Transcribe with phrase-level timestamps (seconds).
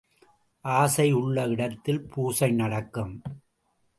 [0.65, 3.21] ஆசை உள்ள இடத்தில் பூசை நடக்கும்.